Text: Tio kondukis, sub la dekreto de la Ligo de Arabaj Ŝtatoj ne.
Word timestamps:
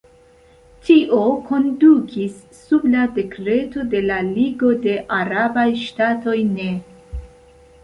Tio 0.85 1.19
kondukis, 1.49 2.39
sub 2.61 2.87
la 2.95 3.03
dekreto 3.19 3.85
de 3.93 4.03
la 4.07 4.19
Ligo 4.31 4.73
de 4.89 4.97
Arabaj 5.21 5.69
Ŝtatoj 5.85 6.37
ne. 6.57 6.69